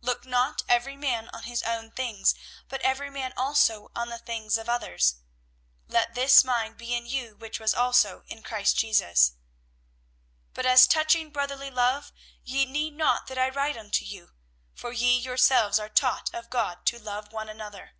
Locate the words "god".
16.50-16.84